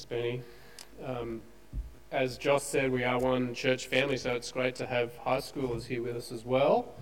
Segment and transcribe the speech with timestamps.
[0.00, 0.40] Thanks, Benny.
[1.04, 1.42] Um,
[2.10, 5.84] as Josh said, we are one church family, so it's great to have high schoolers
[5.84, 6.94] here with us as well.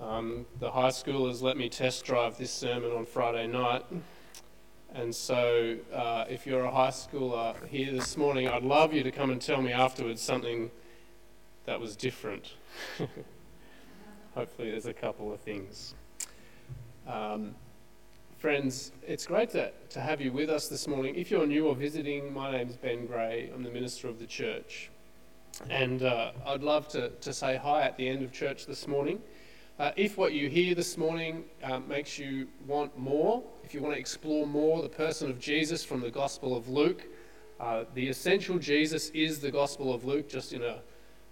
[0.00, 3.84] Um, the high schoolers let me test drive this sermon on Friday night.
[4.94, 9.10] And so, uh, if you're a high schooler here this morning, I'd love you to
[9.10, 10.70] come and tell me afterwards something
[11.66, 12.54] that was different.
[14.34, 15.94] Hopefully, there's a couple of things.
[17.06, 17.56] Um,
[18.38, 21.14] Friends, it's great to, to have you with us this morning.
[21.14, 23.50] If you're new or visiting, my name's Ben Gray.
[23.52, 24.90] I'm the minister of the church.
[25.70, 29.22] And uh, I'd love to, to say hi at the end of church this morning.
[29.78, 33.94] Uh, if what you hear this morning uh, makes you want more, if you want
[33.94, 37.04] to explore more the person of Jesus from the Gospel of Luke,
[37.58, 40.80] uh, the essential Jesus is the Gospel of Luke, just in a,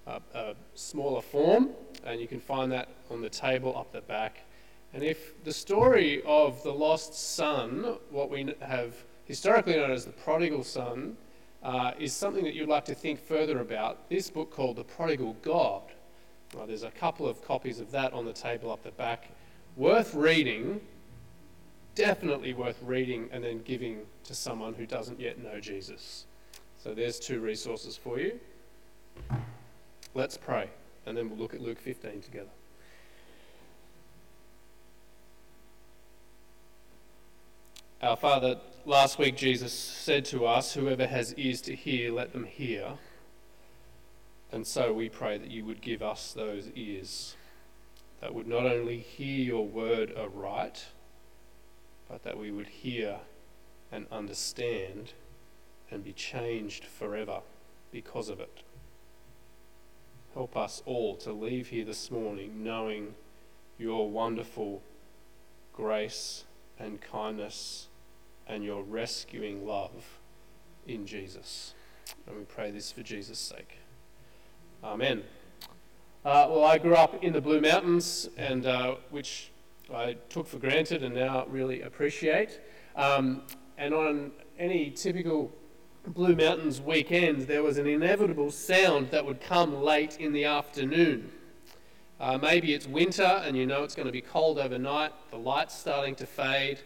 [0.07, 1.69] a, a smaller form.
[2.07, 4.47] And you can find that on the table up the back.
[4.95, 8.95] And if the story of the lost son, what we have
[9.25, 11.17] historically known as the prodigal son,
[11.65, 15.37] uh, is something that you'd like to think further about, this book called The Prodigal
[15.43, 15.83] God,
[16.55, 19.31] well, there's a couple of copies of that on the table up the back,
[19.77, 20.81] worth reading,
[21.97, 26.27] definitely worth reading and then giving to someone who doesn't yet know Jesus.
[26.81, 28.39] So there's two resources for you.
[30.15, 30.71] Let's pray,
[31.07, 32.51] and then we'll look at Luke 15 together.
[38.05, 42.45] Our Father, last week Jesus said to us, Whoever has ears to hear, let them
[42.45, 42.99] hear.
[44.53, 47.35] And so we pray that you would give us those ears
[48.21, 50.85] that would not only hear your word aright,
[52.07, 53.21] but that we would hear
[53.91, 55.15] and understand
[55.91, 57.41] and be changed forever
[57.91, 58.65] because of it.
[60.35, 63.15] Help us all to leave here this morning knowing
[63.79, 64.83] your wonderful
[65.73, 66.45] grace
[66.79, 67.89] and kindness
[68.47, 70.19] and your rescuing love
[70.87, 71.75] in Jesus.
[72.27, 73.79] And we pray this for Jesus' sake.
[74.83, 75.23] Amen.
[76.25, 79.51] Uh, well, I grew up in the Blue Mountains, and uh, which
[79.93, 82.61] I took for granted and now really appreciate.
[82.97, 83.43] Um,
[83.77, 85.53] and on any typical
[86.07, 91.31] Blue Mountains weekend, there was an inevitable sound that would come late in the afternoon.
[92.21, 95.77] Uh, maybe it's winter and you know it's going to be cold overnight, the light's
[95.77, 96.79] starting to fade,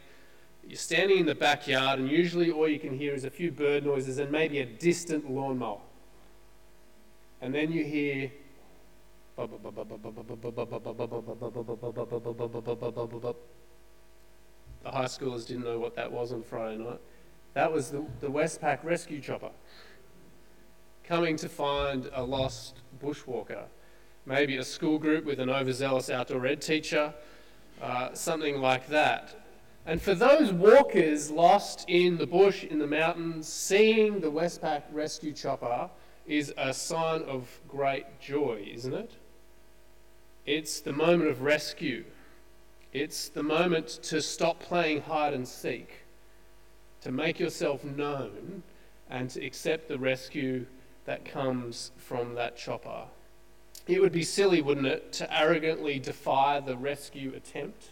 [0.69, 3.87] you're standing in the backyard, and usually all you can hear is a few bird
[3.87, 5.81] noises and maybe a distant lawnmower.
[7.41, 8.31] And then you hear.
[9.37, 9.47] The
[14.91, 17.01] high schoolers didn't know what that was on Friday night.
[17.55, 19.51] That was the, the Westpac rescue chopper
[21.05, 23.65] coming to find a lost bushwalker.
[24.27, 27.15] Maybe a school group with an overzealous outdoor ed teacher,
[27.81, 29.38] uh, something like that.
[29.89, 35.33] And for those walkers lost in the bush, in the mountains, seeing the Westpac rescue
[35.33, 35.89] chopper
[36.27, 39.13] is a sign of great joy, isn't it?
[40.45, 42.05] It's the moment of rescue.
[42.93, 46.05] It's the moment to stop playing hide and seek,
[47.01, 48.65] to make yourself known,
[49.09, 50.67] and to accept the rescue
[51.07, 53.05] that comes from that chopper.
[53.87, 57.89] It would be silly, wouldn't it, to arrogantly defy the rescue attempt?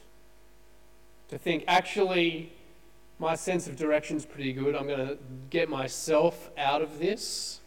[1.28, 2.52] To think, actually,
[3.18, 4.74] my sense of direction is pretty good.
[4.76, 5.18] I'm going to
[5.50, 7.60] get myself out of this.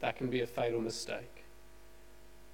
[0.00, 1.44] That can be a fatal mistake.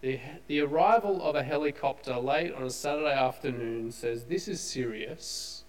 [0.01, 5.65] The, the arrival of a helicopter late on a Saturday afternoon says, This is serious.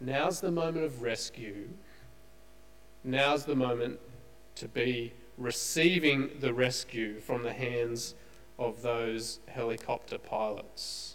[0.00, 1.68] Now's the moment of rescue.
[3.02, 4.00] Now's the moment
[4.56, 8.14] to be receiving the rescue from the hands
[8.58, 11.13] of those helicopter pilots.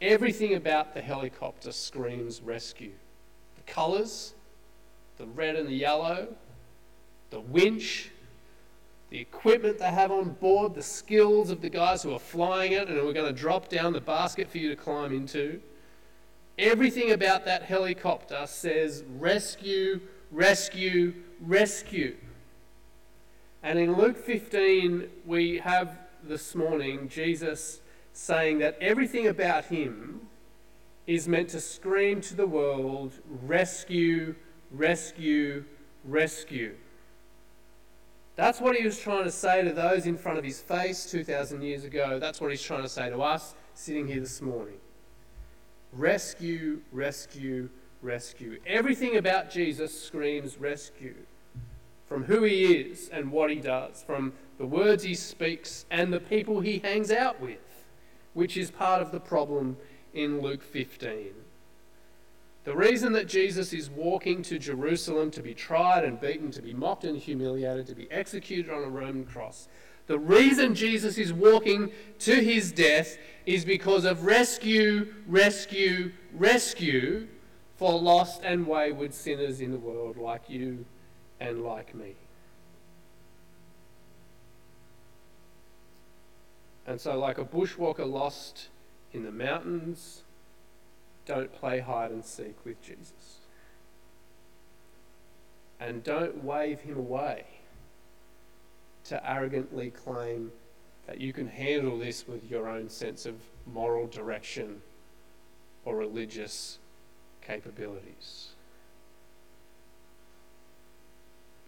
[0.00, 2.92] Everything about the helicopter screams rescue.
[3.56, 4.34] The colours,
[5.18, 6.28] the red and the yellow,
[7.28, 8.10] the winch,
[9.10, 12.88] the equipment they have on board, the skills of the guys who are flying it
[12.88, 15.60] and who are going to drop down the basket for you to climb into.
[16.58, 20.00] Everything about that helicopter says rescue,
[20.30, 22.16] rescue, rescue.
[23.62, 27.80] And in Luke 15, we have this morning Jesus
[28.20, 30.20] saying that everything about him
[31.06, 33.14] is meant to scream to the world
[33.46, 34.34] rescue,
[34.70, 35.64] rescue,
[36.04, 36.74] rescue.
[38.36, 41.62] That's what he was trying to say to those in front of his face 2,000
[41.62, 42.18] years ago.
[42.18, 44.76] That's what he's trying to say to us sitting here this morning.
[45.90, 47.70] Rescue, rescue,
[48.02, 48.60] rescue.
[48.66, 51.16] Everything about Jesus screams rescue.
[52.06, 56.20] From who he is and what he does, from the words he speaks and the
[56.20, 57.69] people he hangs out with
[58.34, 59.76] which is part of the problem
[60.14, 61.32] in Luke 15.
[62.64, 66.74] The reason that Jesus is walking to Jerusalem to be tried and beaten, to be
[66.74, 69.66] mocked and humiliated, to be executed on a Roman cross,
[70.06, 73.16] the reason Jesus is walking to his death
[73.46, 77.28] is because of rescue, rescue, rescue
[77.76, 80.84] for lost and wayward sinners in the world like you
[81.38, 82.16] and like me.
[86.90, 88.66] And so, like a bushwalker lost
[89.12, 90.24] in the mountains,
[91.24, 93.38] don't play hide and seek with Jesus.
[95.78, 97.44] And don't wave him away
[99.04, 100.50] to arrogantly claim
[101.06, 103.36] that you can handle this with your own sense of
[103.72, 104.82] moral direction
[105.84, 106.80] or religious
[107.40, 108.48] capabilities.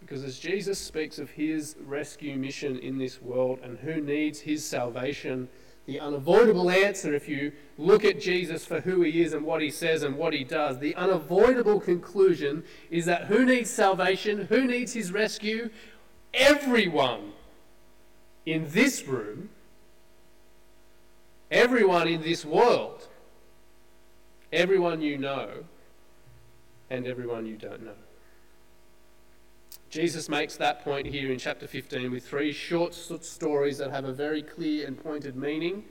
[0.05, 4.65] Because as Jesus speaks of his rescue mission in this world and who needs his
[4.65, 5.47] salvation,
[5.85, 9.71] the unavoidable answer, if you look at Jesus for who he is and what he
[9.71, 14.47] says and what he does, the unavoidable conclusion is that who needs salvation?
[14.47, 15.69] Who needs his rescue?
[16.33, 17.31] Everyone
[18.45, 19.49] in this room,
[21.49, 23.07] everyone in this world,
[24.51, 25.63] everyone you know,
[26.89, 27.93] and everyone you don't know.
[29.93, 34.11] Jesus makes that point here in chapter 15 with three short stories that have a
[34.11, 35.85] very clear and pointed meaning.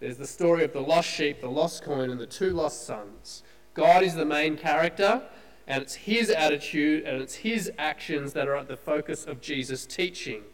[0.00, 3.42] There's the story of the lost sheep, the lost coin, and the two lost sons.
[3.74, 5.24] God is the main character,
[5.66, 9.84] and it's his attitude and it's his actions that are at the focus of Jesus'
[9.84, 10.44] teaching.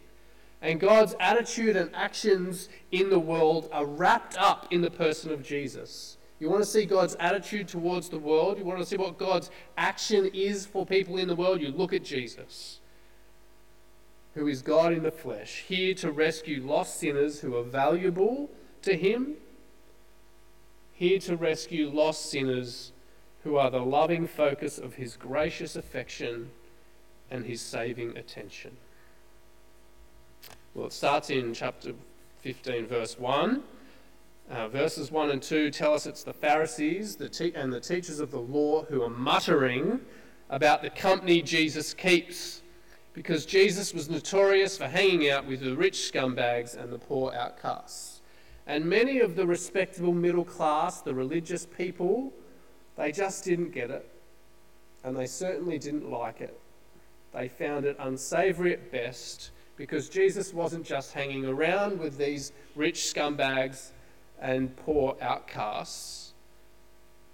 [0.61, 5.45] And God's attitude and actions in the world are wrapped up in the person of
[5.45, 6.17] Jesus.
[6.41, 8.59] You want to see God's attitude towards the world?
[8.59, 11.61] You want to see what God's action is for people in the world?
[11.61, 12.78] You look at Jesus
[14.39, 18.49] who is God in the flesh, here to rescue lost sinners who are valuable
[18.83, 19.35] to Him,
[20.93, 22.93] here to rescue lost sinners
[23.43, 26.51] who are the loving focus of His gracious affection
[27.33, 28.77] and His saving attention.
[30.73, 31.93] Well, it starts in chapter
[32.43, 33.61] 15, verse 1.
[34.51, 38.21] Uh, verses 1 and 2 tell us it's the Pharisees the te- and the teachers
[38.21, 40.01] of the law who are muttering
[40.49, 42.63] about the company Jesus keeps
[43.19, 48.21] because Jesus was notorious for hanging out with the rich scumbags and the poor outcasts.
[48.65, 52.33] And many of the respectable middle class, the religious people,
[52.97, 54.09] they just didn't get it.
[55.03, 56.61] And they certainly didn't like it.
[57.35, 63.13] They found it unsavory at best because Jesus wasn't just hanging around with these rich
[63.13, 63.91] scumbags
[64.41, 66.35] and poor outcasts,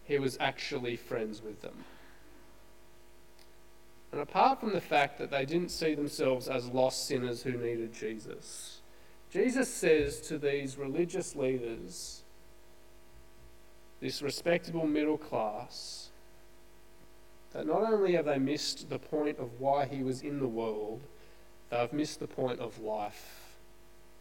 [0.04, 1.84] he was actually friends with them.
[4.14, 7.92] And apart from the fact that they didn't see themselves as lost sinners who needed
[7.92, 8.78] Jesus,
[9.32, 12.22] Jesus says to these religious leaders,
[14.00, 16.10] this respectable middle class,
[17.54, 21.00] that not only have they missed the point of why he was in the world,
[21.70, 23.56] they've missed the point of life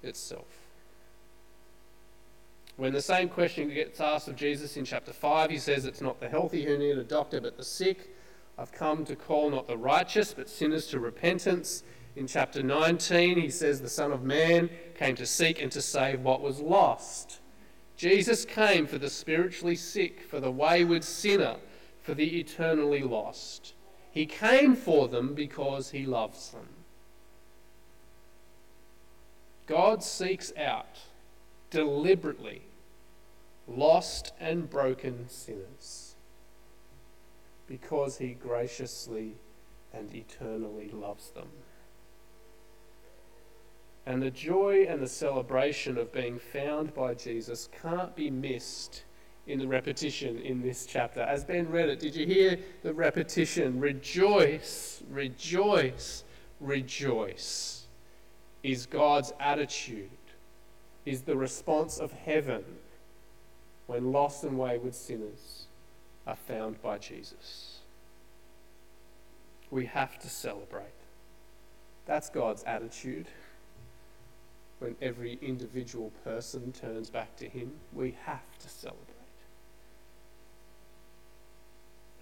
[0.02, 0.48] itself.
[2.78, 6.20] When the same question gets asked of Jesus in chapter 5, he says it's not
[6.20, 8.10] the healthy who need a doctor, but the sick.
[8.58, 11.84] I've come to call not the righteous, but sinners to repentance.
[12.16, 16.22] In chapter 19, he says, The Son of Man came to seek and to save
[16.22, 17.40] what was lost.
[17.98, 21.56] Jesus came for the spiritually sick, for the wayward sinner,
[22.02, 23.74] for the eternally lost.
[24.12, 26.68] He came for them because he loves them.
[29.66, 31.00] God seeks out
[31.72, 32.62] deliberately
[33.68, 36.13] lost and broken sinners
[37.68, 39.36] because he graciously
[39.94, 41.48] and eternally loves them.
[44.06, 49.06] And the joy and the celebration of being found by Jesus can't be missed
[49.48, 51.22] in the repetition in this chapter.
[51.22, 53.80] As Ben read it, did you hear the repetition?
[53.80, 56.24] Rejoice, rejoice,
[56.60, 57.88] rejoice
[58.62, 60.10] is God's attitude,
[61.06, 62.64] is the response of heaven
[63.88, 65.68] when lost and wayward sinners
[66.26, 67.80] are found by Jesus.
[69.70, 70.86] We have to celebrate.
[72.06, 73.28] That's God's attitude.
[74.80, 79.08] When every individual person turns back to Him, we have to celebrate.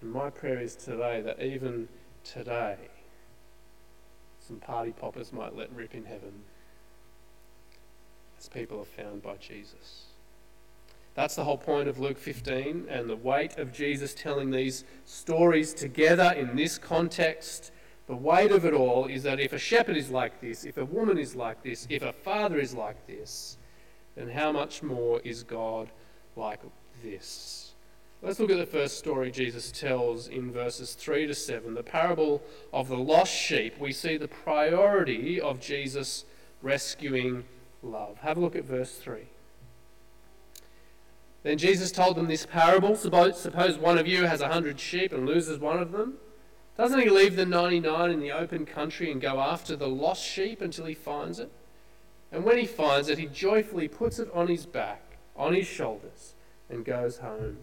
[0.00, 1.88] And my prayer is today that even
[2.24, 2.76] today,
[4.40, 6.42] some party poppers might let rip in heaven
[8.38, 10.11] as people are found by Jesus.
[11.14, 15.74] That's the whole point of Luke 15 and the weight of Jesus telling these stories
[15.74, 17.70] together in this context.
[18.06, 20.84] The weight of it all is that if a shepherd is like this, if a
[20.84, 23.58] woman is like this, if a father is like this,
[24.16, 25.90] then how much more is God
[26.34, 26.60] like
[27.02, 27.72] this?
[28.22, 32.40] Let's look at the first story Jesus tells in verses 3 to 7, the parable
[32.72, 33.78] of the lost sheep.
[33.78, 36.24] We see the priority of Jesus
[36.62, 37.44] rescuing
[37.82, 38.18] love.
[38.18, 39.26] Have a look at verse 3.
[41.42, 45.26] Then Jesus told them this parable Suppose one of you has a hundred sheep and
[45.26, 46.14] loses one of them.
[46.76, 50.60] Doesn't he leave the 99 in the open country and go after the lost sheep
[50.60, 51.50] until he finds it?
[52.30, 56.34] And when he finds it, he joyfully puts it on his back, on his shoulders,
[56.70, 57.58] and goes home.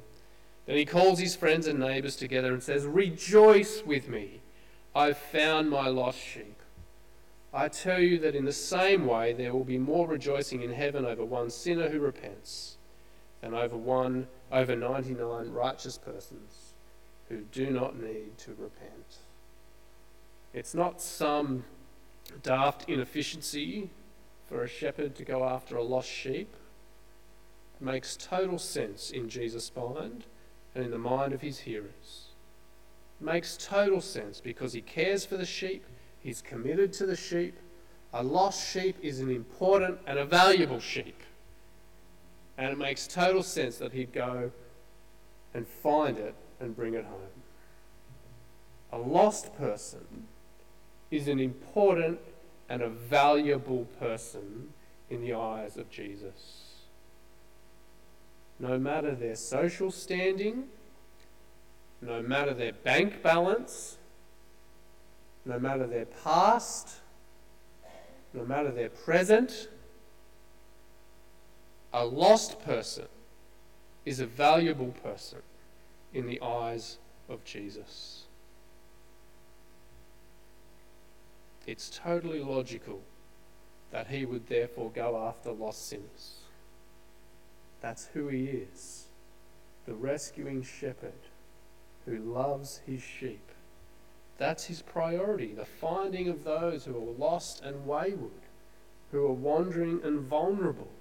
[0.67, 4.41] Then he calls his friends and neighbors together and says, Rejoice with me,
[4.93, 6.57] I've found my lost sheep.
[7.51, 11.03] I tell you that in the same way there will be more rejoicing in heaven
[11.03, 12.77] over one sinner who repents
[13.41, 16.73] than over one over 99 righteous persons
[17.29, 19.19] who do not need to repent.
[20.53, 21.63] It's not some
[22.41, 23.89] daft inefficiency
[24.47, 26.53] for a shepherd to go after a lost sheep.
[27.79, 30.25] It makes total sense in Jesus' mind
[30.73, 32.29] and in the mind of his hearers.
[33.21, 35.85] It makes total sense because he cares for the sheep,
[36.19, 37.57] he's committed to the sheep.
[38.11, 41.21] A lost sheep is an important and a valuable sheep.
[42.59, 44.51] And it makes total sense that he'd go
[45.55, 47.41] and find it and bring it home.
[48.91, 50.27] A lost person
[51.09, 52.19] is an important
[52.67, 54.73] and a valuable person
[55.09, 56.69] in the eyes of Jesus
[58.59, 60.65] no matter their social standing,
[62.01, 63.97] no matter their bank balance,
[65.45, 66.95] no matter their past,
[68.33, 69.69] no matter their present,
[71.93, 73.07] a lost person
[74.05, 75.39] is a valuable person
[76.13, 78.23] in the eyes of Jesus.
[81.67, 83.01] It's totally logical
[83.91, 86.39] that he would therefore go after lost sinners.
[87.81, 89.05] That's who he is
[89.85, 91.13] the rescuing shepherd
[92.05, 93.49] who loves his sheep.
[94.37, 98.45] That's his priority the finding of those who are lost and wayward,
[99.11, 100.91] who are wandering and vulnerable.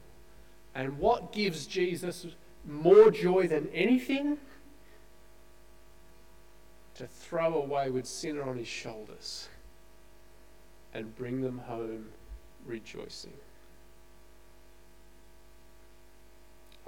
[0.75, 2.27] And what gives Jesus
[2.67, 4.39] more joy than anything?
[6.97, 9.49] To throw a wayward sinner on his shoulders
[10.93, 12.07] and bring them home
[12.67, 13.33] rejoicing.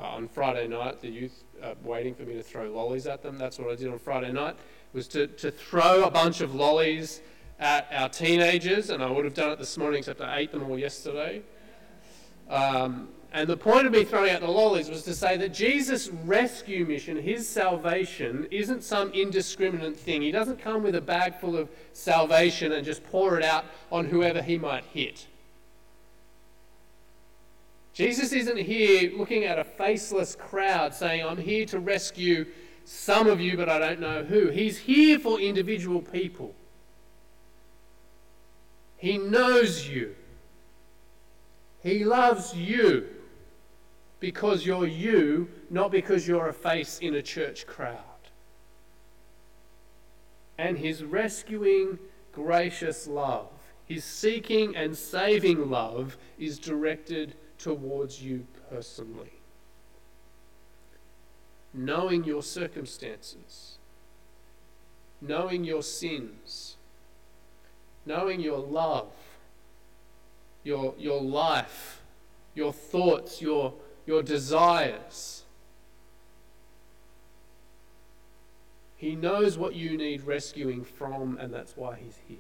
[0.01, 3.37] uh, on Friday night, the youth uh, waiting for me to throw lollies at them.
[3.37, 4.57] That's what I did on Friday night,
[4.93, 7.21] was to, to throw a bunch of lollies
[7.59, 10.63] at our teenagers, and I would have done it this morning, except I ate them
[10.63, 11.43] all yesterday.
[12.49, 16.09] Um, and the point of me throwing out the lollies was to say that Jesus'
[16.09, 20.21] rescue mission, his salvation, isn't some indiscriminate thing.
[20.21, 24.07] He doesn't come with a bag full of salvation and just pour it out on
[24.07, 25.27] whoever he might hit.
[27.93, 32.47] Jesus isn't here looking at a faceless crowd saying, I'm here to rescue
[32.85, 34.49] some of you, but I don't know who.
[34.49, 36.55] He's here for individual people.
[38.97, 40.17] He knows you.
[41.83, 43.07] He loves you
[44.21, 47.97] because you're you, not because you're a face in a church crowd.
[50.59, 51.99] And his rescuing,
[52.33, 53.49] gracious love,
[53.87, 59.33] his seeking and saving love is directed towards you personally.
[61.73, 63.79] Knowing your circumstances,
[65.21, 66.77] knowing your sins,
[68.05, 69.13] knowing your love,
[70.63, 72.03] your, your life,
[72.55, 73.73] your thoughts, your,
[74.07, 75.45] your desires.
[78.97, 82.37] He knows what you need rescuing from, and that's why He's here.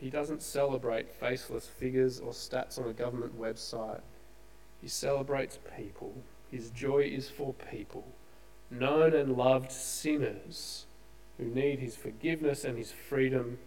[0.00, 4.00] He doesn't celebrate faceless figures or stats on a government website.
[4.80, 6.14] He celebrates people.
[6.50, 8.06] His joy is for people,
[8.70, 10.86] known and loved sinners
[11.36, 13.58] who need his forgiveness and his freedom,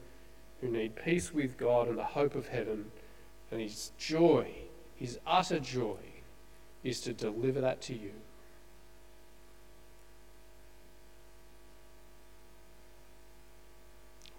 [0.63, 2.91] who need peace with God and the hope of heaven.
[3.51, 4.48] And his joy,
[4.96, 5.98] his utter joy,
[6.84, 8.12] is to deliver that to you.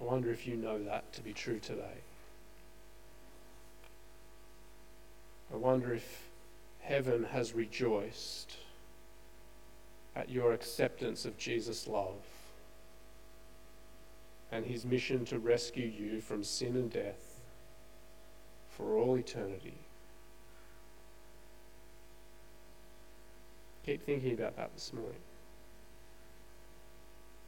[0.01, 2.03] I wonder if you know that to be true today.
[5.53, 6.25] I wonder if
[6.81, 8.57] heaven has rejoiced
[10.17, 12.34] at your acceptance of Jesus' love
[14.55, 17.41] and his mission to rescue you from sin and death
[18.69, 19.75] for all eternity.
[23.85, 25.19] Keep thinking about that this morning.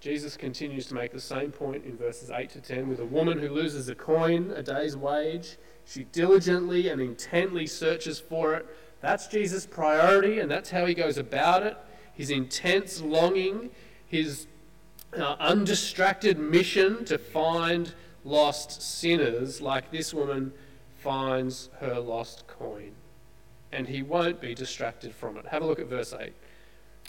[0.01, 3.39] Jesus continues to make the same point in verses 8 to 10 with a woman
[3.39, 5.59] who loses a coin, a day's wage.
[5.87, 8.67] She diligently and intently searches for it
[9.01, 11.77] That's Jesus' priority, and that's how he goes about it.
[12.15, 13.71] His intense longing,
[14.07, 14.49] his
[15.21, 17.95] uh, undistracted mission to find
[18.25, 20.53] lost sinners like this woman
[20.97, 22.93] finds her lost coin.
[23.73, 25.47] And he won't be distracted from it.
[25.47, 26.33] Have a look at verse 8.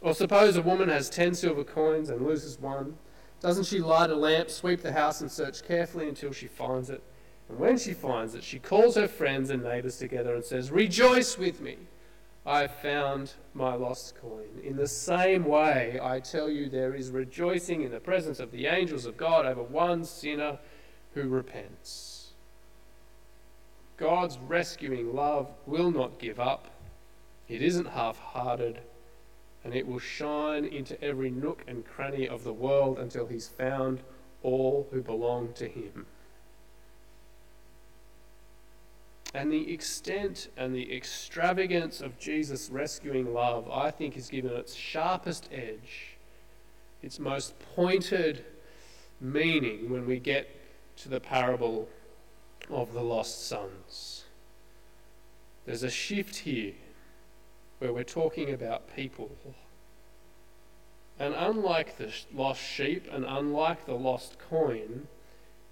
[0.01, 2.97] Or suppose a woman has ten silver coins and loses one.
[3.39, 7.01] Doesn't she light a lamp, sweep the house, and search carefully until she finds it?
[7.49, 11.37] And when she finds it, she calls her friends and neighbors together and says, Rejoice
[11.37, 11.77] with me!
[12.47, 14.61] I found my lost coin.
[14.63, 18.67] In the same way, I tell you, there is rejoicing in the presence of the
[18.67, 20.57] angels of God over one sinner
[21.13, 22.31] who repents.
[23.97, 26.69] God's rescuing love will not give up,
[27.49, 28.79] it isn't half hearted,
[29.65, 33.99] and it will shine into every nook and cranny of the world until He's found
[34.41, 36.05] all who belong to Him.
[39.33, 44.73] And the extent and the extravagance of Jesus' rescuing love, I think, is given its
[44.73, 46.17] sharpest edge,
[47.01, 48.45] its most pointed
[49.19, 50.49] meaning when we get
[50.97, 51.87] to the parable
[52.69, 54.25] of the lost sons.
[55.65, 56.73] There's a shift here
[57.79, 59.29] where we're talking about people.
[61.19, 65.07] And unlike the lost sheep and unlike the lost coin,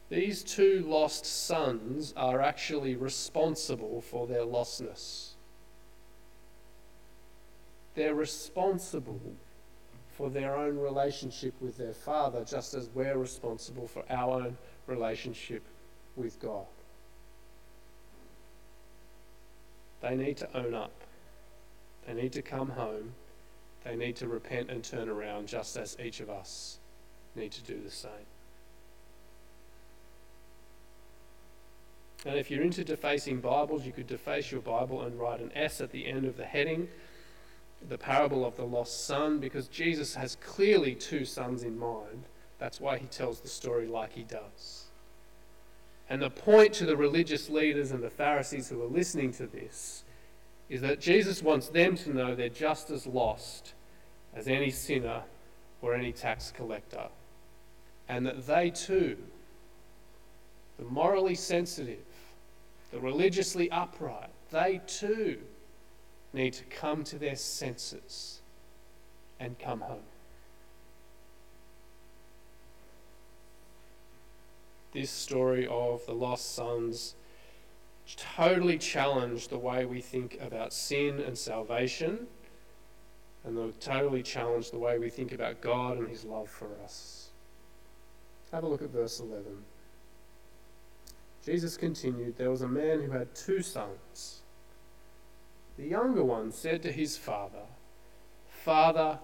[0.10, 5.32] these two lost sons are actually responsible for their lostness.
[7.96, 9.20] They're responsible
[10.16, 14.58] for their own relationship with their father, just as we're responsible for our own
[14.88, 15.64] relationship
[16.16, 16.66] with God.
[20.02, 20.92] They need to own up.
[22.06, 23.14] They need to come home.
[23.84, 26.80] They need to repent and turn around, just as each of us
[27.36, 28.35] need to do the same.
[32.26, 35.80] And if you're into defacing Bibles, you could deface your Bible and write an S
[35.80, 36.88] at the end of the heading,
[37.88, 42.24] the parable of the lost son, because Jesus has clearly two sons in mind.
[42.58, 44.86] That's why he tells the story like he does.
[46.10, 50.04] And the point to the religious leaders and the Pharisees who are listening to this
[50.68, 53.74] is that Jesus wants them to know they're just as lost
[54.34, 55.22] as any sinner
[55.82, 57.08] or any tax collector.
[58.10, 59.18] And that they too,
[60.78, 62.00] the morally sensitive,
[62.96, 65.38] the religiously upright, they too
[66.32, 68.40] need to come to their senses
[69.38, 70.08] and come home.
[74.94, 77.16] This story of the lost sons
[78.16, 82.28] totally challenged the way we think about sin and salvation,
[83.44, 87.32] and totally challenged the way we think about God and His love for us.
[88.54, 89.44] Have a look at verse 11.
[91.46, 94.42] Jesus continued, There was a man who had two sons.
[95.78, 97.68] The younger one said to his father,
[98.64, 99.20] Father,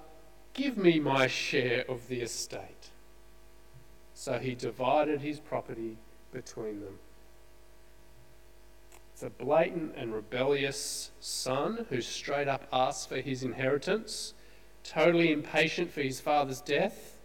[0.53, 2.91] give me my share of the estate.
[4.13, 5.97] So he divided his property
[6.31, 6.99] between them.
[9.13, 14.35] It's a blatant and rebellious son who straight up asks for his inheritance,
[14.83, 17.17] totally impatient for his father's death.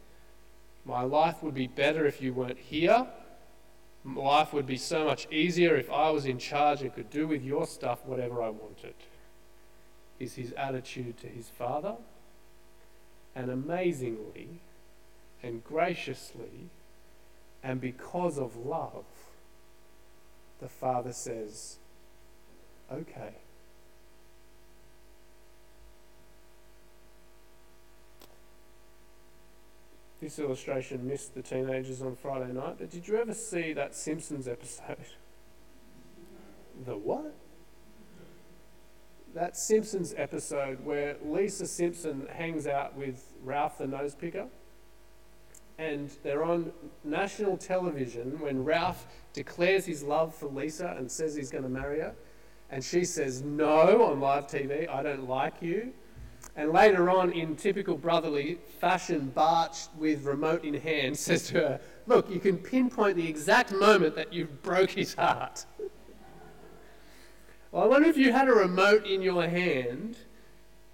[0.86, 3.06] My life would be better if you weren't here
[4.14, 7.42] life would be so much easier if I was in charge and could do with
[7.42, 8.94] your stuff whatever I wanted.
[10.18, 11.96] Is his attitude to his father.
[13.34, 14.60] And amazingly
[15.42, 16.70] and graciously,
[17.62, 19.04] and because of love,
[20.60, 21.78] the father says,
[22.90, 23.34] Okay.
[30.20, 34.48] This illustration missed the teenagers on Friday night, but did you ever see that Simpsons
[34.48, 34.96] episode?
[36.84, 37.34] The what?
[39.34, 44.46] That Simpsons episode where Lisa Simpson hangs out with Ralph the nose picker.
[45.78, 46.72] And they're on
[47.04, 52.00] national television when Ralph declares his love for Lisa and says he's going to marry
[52.00, 52.14] her.
[52.70, 55.92] And she says no on live TV, I don't like you.
[56.56, 61.80] And later on, in typical brotherly fashion, Bart, with remote in hand, says to her,
[62.06, 65.66] Look, you can pinpoint the exact moment that you broke his heart.
[67.70, 70.16] well, I wonder if you had a remote in your hand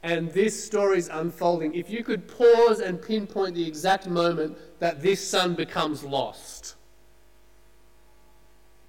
[0.03, 5.27] and this story's unfolding, if you could pause and pinpoint the exact moment that this
[5.27, 6.75] son becomes lost.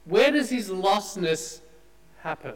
[0.05, 1.61] Where does his lostness
[2.21, 2.55] happen?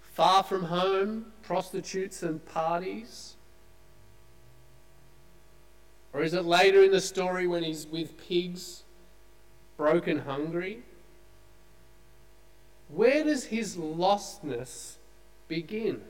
[0.00, 3.34] Far from home, prostitutes and parties?
[6.14, 8.84] Or is it later in the story when he's with pigs,
[9.76, 10.82] broken hungry?
[12.88, 14.96] where does his lostness
[15.48, 16.02] begin?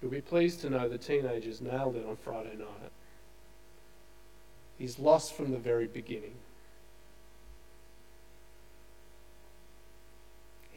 [0.00, 2.92] You'll be pleased to know the teenagers nailed it on Friday night.
[4.78, 6.34] He's lost from the very beginning.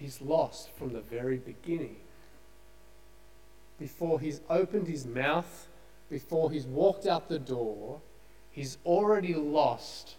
[0.06, 1.96] He's lost from the very beginning.
[3.80, 5.68] Before he's opened his mouth,
[6.12, 8.02] before he's walked out the door,
[8.52, 10.18] he's already lost.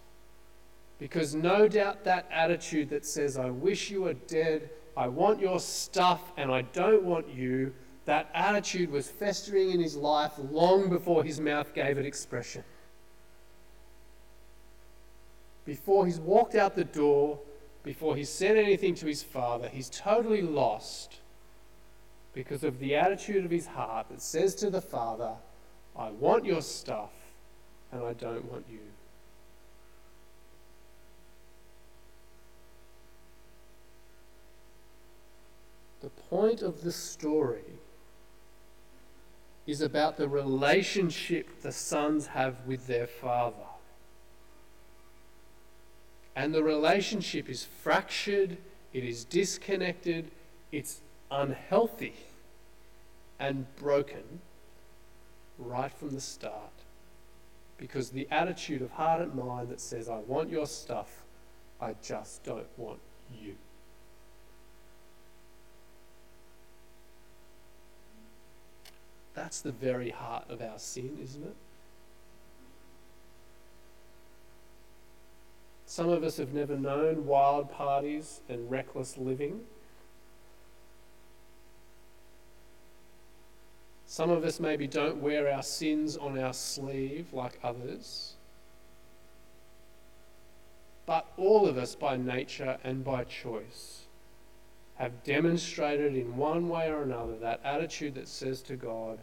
[0.99, 5.61] Because no doubt that attitude that says, I wish you were dead, I want your
[5.61, 7.73] stuff, and I don't want you,
[8.07, 12.65] that attitude was festering in his life long before his mouth gave it expression.
[15.65, 17.39] Before he's walked out the door,
[17.87, 21.21] before he's said anything to his father, he's totally lost
[22.35, 25.35] because of the attitude of his heart that says to the father,
[25.97, 27.13] I want your stuff
[27.93, 28.81] and I don't want you.
[36.01, 37.79] The point of the story
[39.65, 43.76] is about the relationship the sons have with their father.
[46.37, 48.59] And the relationship is fractured,
[48.93, 50.31] it is disconnected,
[50.71, 52.15] it's unhealthy
[53.41, 54.41] and broken
[55.59, 56.53] right from the start.
[57.79, 61.23] Because the attitude of heart and mind that says, I want your stuff,
[61.81, 63.01] I just don't want
[63.43, 63.55] you.
[69.35, 71.57] That's the very heart of our sin, isn't it?
[75.97, 79.63] Some of us have never known wild parties and reckless living.
[84.05, 88.35] Some of us maybe don't wear our sins on our sleeve like others.
[91.07, 94.03] But all of us, by nature and by choice,
[94.97, 99.19] have demonstrated in one way or another that attitude that says to God,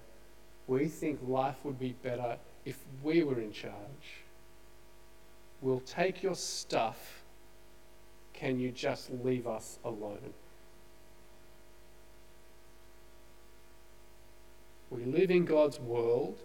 [0.66, 4.23] we think life would be better if we were in charge.
[5.64, 7.24] We'll take your stuff.
[8.34, 10.34] Can you just leave us alone?
[14.92, 16.38] We live in God's world.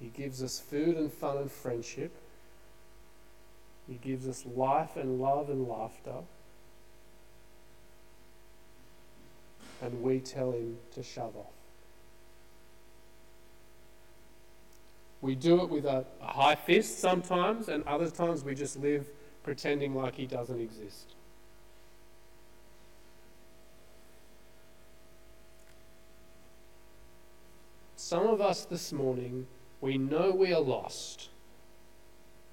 [0.00, 2.10] He gives us food and fun and friendship.
[3.86, 6.24] He gives us life and love and laughter.
[9.80, 11.57] And we tell him to shove off.
[15.20, 19.08] We do it with a, a high fist sometimes, and other times we just live
[19.42, 21.14] pretending like he doesn't exist.
[27.96, 29.46] Some of us this morning,
[29.80, 31.28] we know we are lost,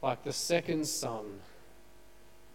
[0.01, 1.39] like the second son.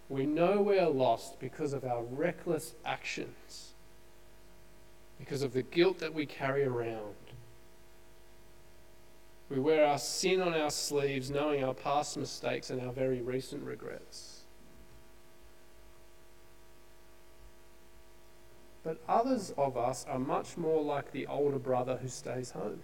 [0.09, 3.75] We know we are lost because of our reckless actions,
[5.19, 7.15] because of the guilt that we carry around.
[9.51, 13.65] We wear our sin on our sleeves, knowing our past mistakes and our very recent
[13.65, 14.43] regrets.
[18.85, 22.79] But others of us are much more like the older brother who stays home.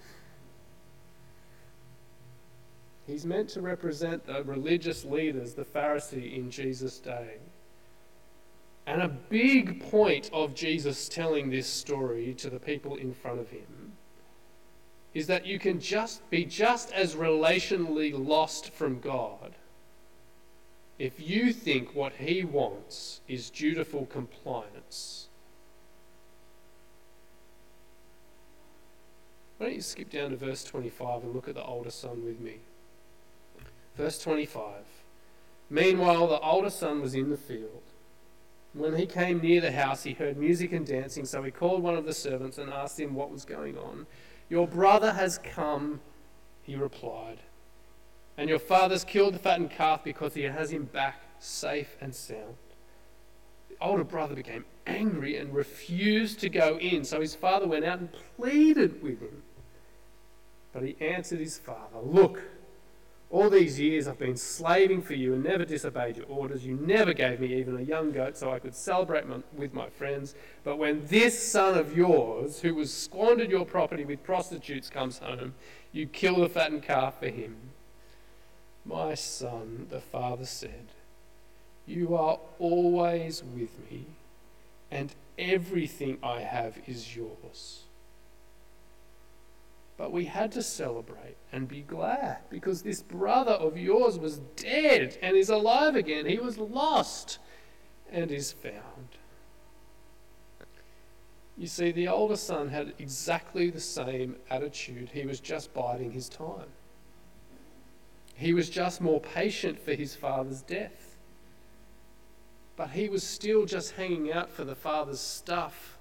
[3.07, 7.37] He's meant to represent the religious leaders, the Pharisee in Jesus' day.
[8.89, 13.51] And a big point of Jesus telling this story to the people in front of
[13.51, 13.67] him
[15.17, 19.55] is that you can just be just as relationally lost from God
[20.99, 25.29] if you think what He wants is dutiful compliance.
[29.57, 32.39] Why don't you skip down to verse 25 and look at the older son with
[32.39, 32.57] me?
[33.97, 34.63] Verse 25.
[35.71, 37.83] Meanwhile, the older son was in the field.
[38.75, 41.97] When he came near the house, he heard music and dancing, so he called one
[41.97, 44.07] of the servants and asked him what was going on.
[44.49, 46.01] Your brother has come,
[46.63, 47.39] he replied,
[48.37, 52.57] and your father's killed the fattened calf because he has him back safe and sound.
[53.69, 57.99] The older brother became angry and refused to go in, so his father went out
[57.99, 59.43] and pleaded with him.
[60.73, 62.43] But he answered his father, Look,
[63.31, 66.65] all these years I've been slaving for you and never disobeyed your orders.
[66.65, 69.89] You never gave me even a young goat so I could celebrate my, with my
[69.89, 70.35] friends.
[70.63, 75.55] But when this son of yours, who was squandered your property with prostitutes, comes home,
[75.93, 77.57] you kill the fattened calf for him.
[78.85, 80.93] My son, the father said,
[81.85, 84.07] You are always with me,
[84.89, 87.86] and everything I have is yours.
[89.97, 95.17] But we had to celebrate and be glad because this brother of yours was dead
[95.23, 96.27] and is alive again.
[96.27, 97.39] He was lost
[98.11, 99.17] and is found.
[101.57, 105.09] You see, the older son had exactly the same attitude.
[105.15, 106.69] He was just biding his time.
[108.35, 111.17] He was just more patient for his father's death.
[112.77, 115.96] But he was still just hanging out for the father's stuff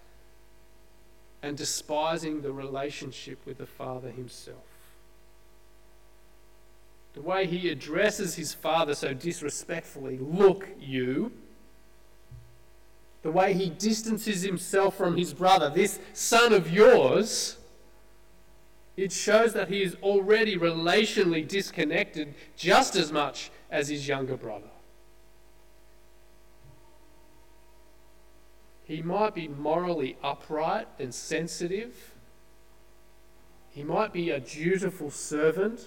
[1.45, 4.57] and despising the relationship with the father himself.
[7.13, 11.31] The way he addresses his father so disrespectfully, look, you
[13.21, 17.57] the way he distances himself from his brother, this son of yours,
[18.97, 24.69] it shows that he is already relationally disconnected just as much as his younger brother.
[28.85, 32.13] He might be morally upright and sensitive.
[33.69, 35.83] He might be a dutiful servant.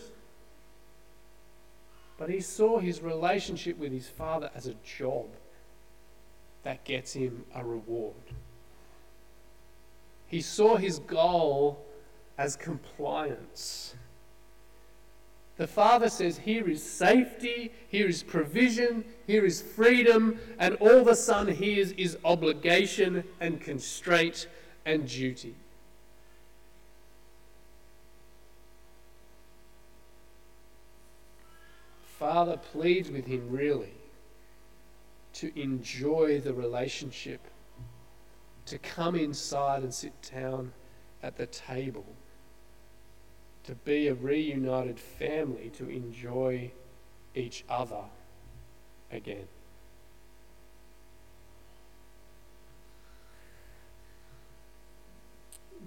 [2.18, 5.26] But he saw his relationship with his father as a job
[6.64, 8.14] that gets him a reward.
[10.26, 11.86] He saw his goal
[12.36, 13.94] as compliance.
[15.58, 21.16] The Father says, Here is safety, here is provision, here is freedom, and all the
[21.16, 24.46] Son hears is obligation and constraint
[24.86, 25.56] and duty.
[32.18, 33.94] Father pleads with him, really,
[35.34, 37.40] to enjoy the relationship,
[38.66, 40.72] to come inside and sit down
[41.22, 42.06] at the table,
[43.64, 46.70] to be a reunited family, to enjoy
[47.34, 48.04] each other
[49.12, 49.46] again.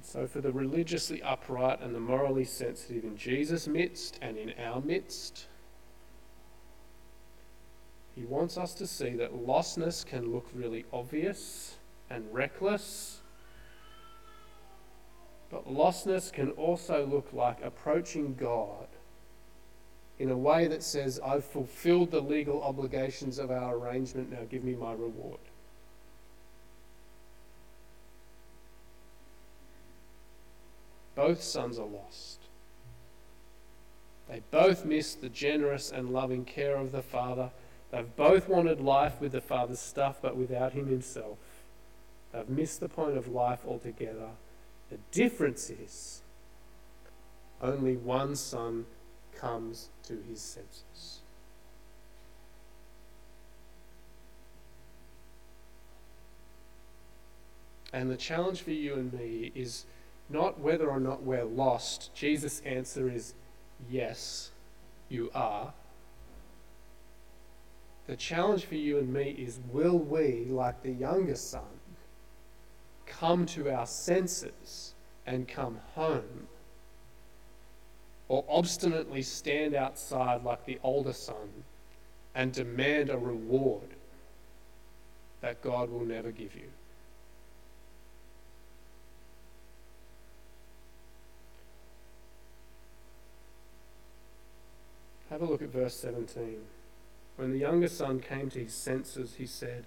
[0.04, 4.82] So, for the religiously upright and the morally sensitive in Jesus' midst and in our
[4.82, 5.46] midst,
[8.16, 11.78] he wants us to see that lostness can look really obvious
[12.10, 13.21] and reckless.
[15.52, 18.88] But lostness can also look like approaching God
[20.18, 24.64] in a way that says, I've fulfilled the legal obligations of our arrangement, now give
[24.64, 25.40] me my reward.
[31.16, 32.40] Both sons are lost.
[34.30, 37.50] They both miss the generous and loving care of the Father
[37.92, 41.38] They've both wanted life with the Father's stuff, but without Him Himself.
[42.32, 44.30] They've missed the point of life altogether.
[44.92, 46.22] The difference is
[47.62, 48.86] only one son
[49.34, 51.22] comes to his senses.
[57.94, 59.86] And the challenge for you and me is
[60.30, 62.14] not whether or not we're lost.
[62.14, 63.34] Jesus' answer is
[63.90, 64.52] yes,
[65.08, 65.74] you are.
[68.08, 71.62] The challenge for you and me is will we, like the younger son,
[73.20, 74.94] come to our senses
[75.26, 76.48] and come home?
[78.28, 81.64] Or obstinately stand outside like the older son
[82.34, 83.90] and demand a reward
[85.42, 86.70] that God will never give you?
[95.30, 96.58] Have a look at verse 17.
[97.38, 99.86] When the younger son came to his senses, he said,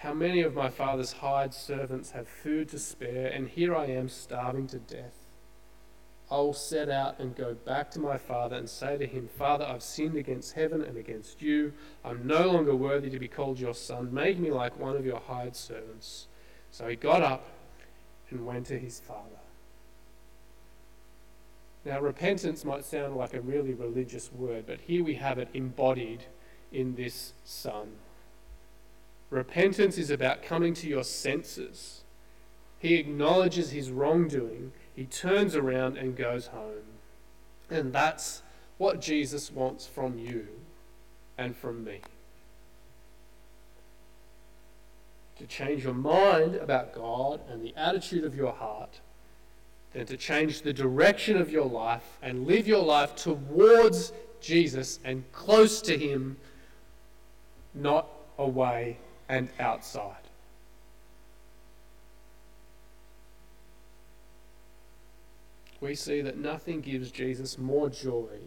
[0.00, 4.08] How many of my father's hired servants have food to spare, and here I am
[4.08, 5.26] starving to death?
[6.30, 9.66] I will set out and go back to my father and say to him, Father,
[9.66, 11.74] I've sinned against heaven and against you.
[12.02, 14.14] I'm no longer worthy to be called your son.
[14.14, 16.28] Make me like one of your hired servants.
[16.70, 17.46] So he got up
[18.30, 19.28] and went to his father.
[21.84, 26.24] Now, repentance might sound like a really religious word, but here we have it embodied
[26.72, 27.96] in this son.
[29.30, 32.02] Repentance is about coming to your senses.
[32.80, 36.98] He acknowledges his wrongdoing, he turns around and goes home.
[37.70, 38.42] And that's
[38.78, 40.48] what Jesus wants from you
[41.38, 42.00] and from me.
[45.38, 49.00] To change your mind about God and the attitude of your heart
[49.92, 55.24] than to change the direction of your life and live your life towards Jesus and
[55.32, 56.36] close to Him,
[57.74, 58.98] not away
[59.30, 60.16] and outside.
[65.80, 68.40] We see that nothing gives Jesus more joy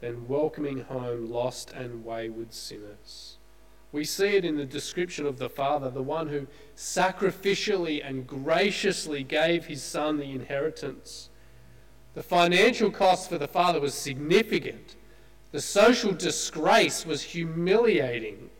[0.00, 3.36] than welcoming home lost and wayward sinners.
[3.92, 9.22] We see it in the description of the Father, the one who sacrificially and graciously
[9.22, 11.30] gave his Son the inheritance.
[12.14, 14.96] The financial cost for the Father was significant.
[15.52, 18.50] The social disgrace was humiliating.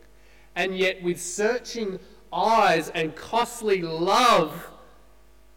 [0.57, 1.99] And yet, with searching
[2.33, 4.71] eyes and costly love,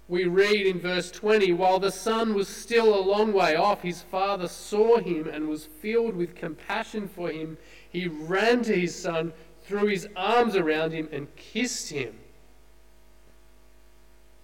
[0.08, 4.02] we read in verse 20 while the son was still a long way off, his
[4.02, 7.56] father saw him and was filled with compassion for him.
[7.88, 9.32] He ran to his son,
[9.62, 12.18] threw his arms around him, and kissed him.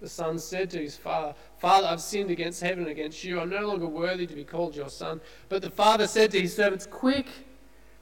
[0.01, 3.41] The son said to his father, Father, I've sinned against heaven and against you.
[3.41, 5.21] I'm no longer worthy to be called your son.
[5.51, 7.27] But the father said to his servants, Quick!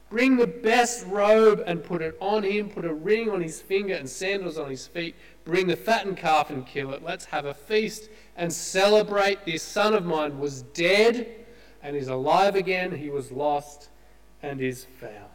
[0.09, 2.69] Bring the best robe and put it on him.
[2.69, 5.15] Put a ring on his finger and sandals on his feet.
[5.43, 7.03] Bring the fattened calf and kill it.
[7.03, 9.45] Let's have a feast and celebrate.
[9.45, 11.27] This son of mine was dead
[11.81, 12.95] and is alive again.
[12.95, 13.89] He was lost
[14.43, 15.29] and is found.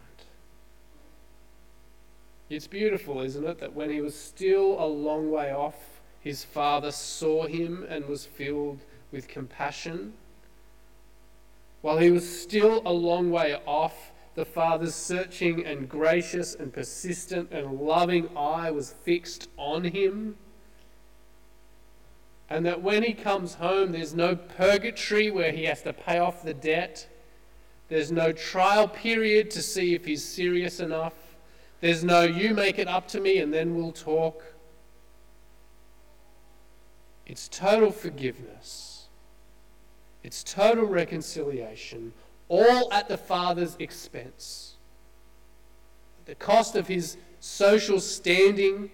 [2.49, 6.91] It's beautiful, isn't it, that when he was still a long way off, his father
[6.91, 8.81] saw him and was filled
[9.13, 10.15] with compassion.
[11.81, 17.51] While he was still a long way off, the Father's searching and gracious and persistent
[17.51, 20.37] and loving eye was fixed on him.
[22.49, 26.43] And that when he comes home, there's no purgatory where he has to pay off
[26.43, 27.09] the debt.
[27.89, 31.15] There's no trial period to see if he's serious enough.
[31.81, 34.45] There's no, you make it up to me and then we'll talk.
[37.27, 39.09] It's total forgiveness,
[40.25, 42.13] it's total reconciliation
[42.51, 44.75] all at the Father's expense.
[46.27, 48.91] The cost of his social standing,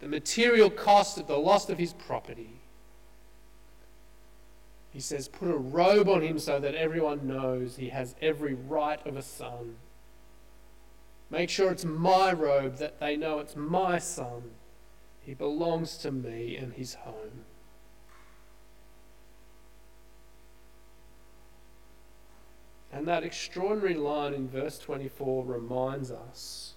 [0.00, 2.60] the material cost of the loss of his property.
[4.90, 9.04] He says, Put a robe on him so that everyone knows he has every right
[9.04, 9.76] of a son.
[11.28, 14.52] Make sure it's my robe that they know it's my son.
[15.20, 17.44] He belongs to me and his home.
[22.96, 26.72] And that extraordinary line in verse 24 reminds us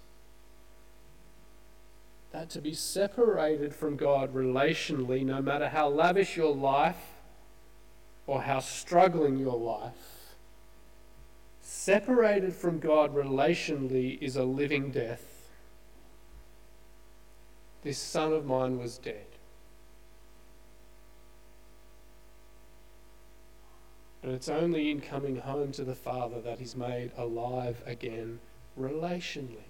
[2.34, 7.13] that to be separated from God relationally, no matter how lavish your life
[8.27, 10.36] or how struggling your life,
[11.62, 15.47] separated from God relationally is a living death.
[17.82, 19.29] This son of mine was dead.
[24.21, 28.39] And it's only in coming home to the Father that he's made alive again
[28.77, 29.63] relationally.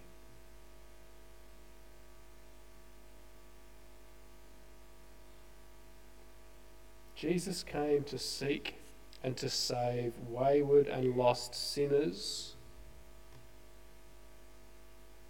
[7.16, 8.76] Jesus came to seek
[9.22, 12.56] and to save wayward and lost sinners,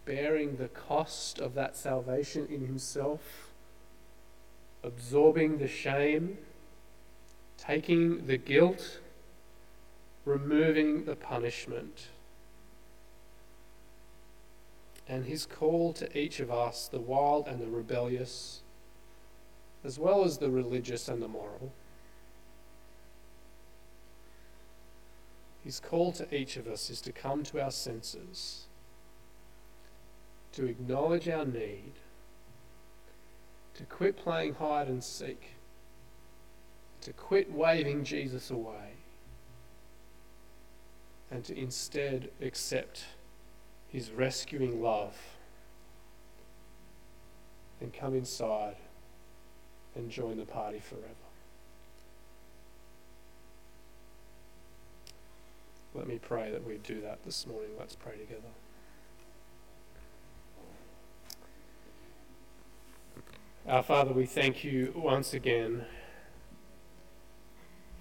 [0.05, 3.51] bearing the cost of that salvation in himself,
[4.83, 6.37] absorbing the shame,
[7.57, 8.99] taking the guilt
[10.25, 12.07] removing the punishment.
[15.07, 18.61] And his call to each of us, the wild and the rebellious,
[19.83, 21.71] as well as the religious and the moral,
[25.63, 28.67] his call to each of us is to come to our senses,
[30.53, 31.93] to acknowledge our need,
[33.73, 35.53] to quit playing hide and seek,
[37.01, 38.88] to quit waving Jesus away
[41.31, 43.03] and to instead accept
[43.87, 45.15] his rescuing love
[47.81, 48.75] and come inside
[49.95, 51.05] and join the party forever.
[55.93, 57.71] Let me pray that we do that this morning.
[57.77, 58.41] Let's pray together.
[63.67, 65.85] Our Father, we thank you once again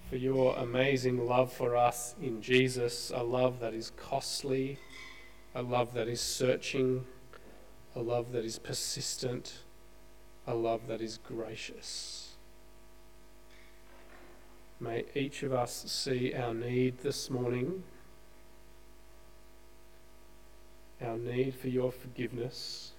[0.09, 4.79] for your amazing love for us in Jesus, a love that is costly,
[5.53, 7.05] a love that is searching,
[7.95, 9.59] a love that is persistent,
[10.47, 12.33] a love that is gracious.
[14.79, 17.83] May each of us see our need this morning,
[20.99, 22.93] our need for your forgiveness,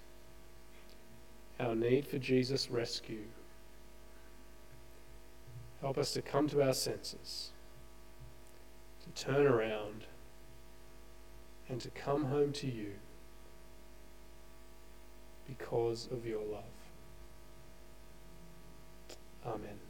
[1.58, 3.24] our need for Jesus' rescue.
[5.80, 7.50] Help us to come to our senses,
[9.02, 10.04] to turn around,
[11.68, 12.92] and to come home to you
[15.46, 16.64] because of your love.
[19.46, 19.89] Amen.